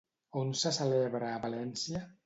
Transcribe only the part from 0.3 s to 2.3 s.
On se celebra a València?